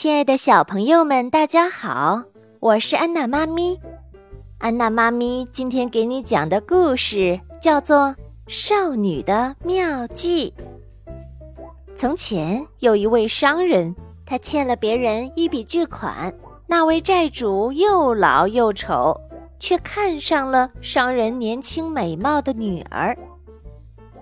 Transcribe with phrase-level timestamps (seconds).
[0.00, 2.22] 亲爱的小朋友们，大家好，
[2.60, 3.76] 我是安娜妈咪。
[4.58, 7.96] 安娜妈咪今天给你讲的故事叫做
[8.46, 10.54] 《少女的妙计》。
[11.96, 13.92] 从前有一位商人，
[14.24, 16.32] 他欠了别人一笔巨款，
[16.68, 19.20] 那位债主又老又丑，
[19.58, 23.18] 却看上了商人年轻美貌的女儿。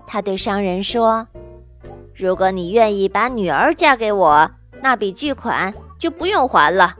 [0.06, 1.28] 他对商人说
[2.16, 4.50] ：“如果你愿意把女儿嫁给我。”
[4.86, 6.94] 那笔巨款就不用还了。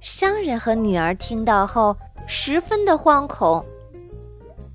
[0.00, 1.94] 商人和女儿听到后
[2.26, 3.62] 十分的惶恐。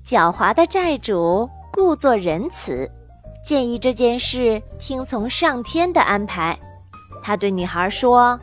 [0.06, 2.88] 狡猾的债主故作仁慈，
[3.44, 6.56] 建议这件事听从上天的安排。
[7.20, 8.38] 他对女孩说：“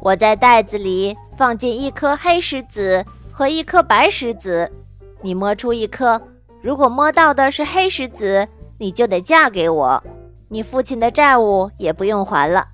[0.00, 4.72] 我在袋子里放进一颗黑石子和一颗白石子，
[5.20, 6.18] 你摸出一颗，
[6.62, 10.02] 如果摸到的是黑石子，你就得嫁给我，
[10.48, 12.68] 你父亲的债务也不用还了。”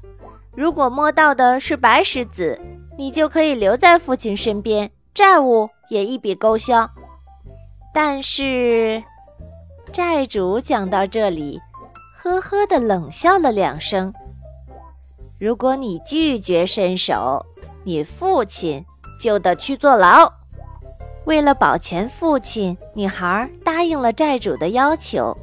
[0.54, 2.60] 如果摸到的是白石子，
[2.98, 6.88] 你就可以留在父亲身边，债务也一笔勾销。
[7.94, 9.02] 但是，
[9.92, 11.60] 债主讲到这里，
[12.16, 14.12] 呵呵地冷笑了两声。
[15.38, 17.44] 如果你拒绝伸手，
[17.84, 18.84] 你父亲
[19.20, 20.30] 就得去坐牢。
[21.24, 25.36] 为了保全父亲，女孩答应了债主的要求。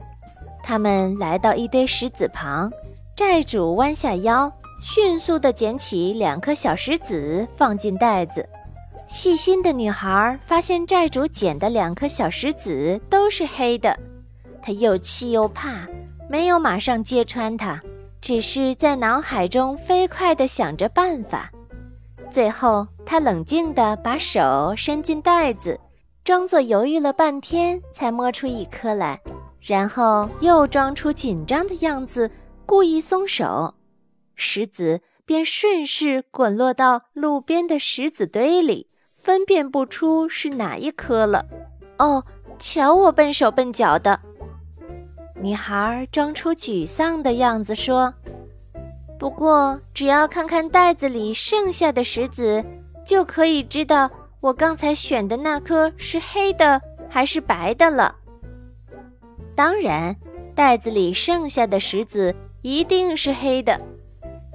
[0.61, 2.71] 他们来到一堆石子旁，
[3.15, 4.51] 债主弯下腰。
[4.79, 8.47] 迅速地捡起两颗小石子，放进袋子。
[9.07, 13.97] 细心的女孩发现债主捡的两颗小石子都是黑的，
[14.61, 15.87] 她又气又怕，
[16.29, 17.81] 没有马上揭穿它，
[18.21, 21.49] 只是在脑海中飞快地想着办法。
[22.29, 25.79] 最后，她冷静地把手伸进袋子，
[26.23, 29.19] 装作犹豫了半天才摸出一颗来，
[29.61, 32.29] 然后又装出紧张的样子，
[32.65, 33.73] 故意松手。
[34.37, 41.45] 石子便顺势滚落到路边的石子堆里，分辨不出是哪一颗了。
[41.97, 42.23] 哦，
[42.59, 44.19] 瞧我笨手笨脚的！
[45.41, 48.13] 女孩装出沮丧的样子说
[49.19, 52.63] ：“不过，只要看看袋子里剩下的石子，
[53.03, 56.79] 就可以知道我刚才选的那颗是黑的
[57.09, 58.15] 还是白的了。
[59.55, 60.15] 当然，
[60.55, 63.79] 袋子里剩下的石子一定是黑的。”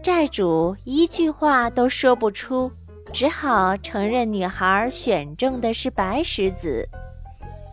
[0.02, 2.68] 债主一句话都说不出，
[3.12, 6.84] 只好承认女孩选中的是白石子。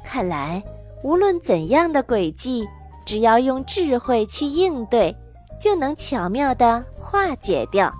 [0.05, 0.61] 看来，
[1.03, 2.67] 无论怎样的诡计，
[3.03, 5.15] 只要用智慧去应对，
[5.59, 7.91] 就能巧妙地化解掉。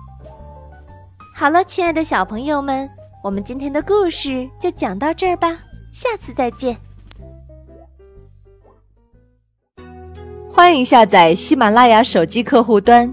[1.34, 2.88] 好了，亲爱的小朋友们，
[3.24, 5.58] 我们今天的故事就讲到这儿吧，
[5.92, 6.76] 下次再见。
[10.48, 13.12] 欢迎下载喜马拉雅手机客户端。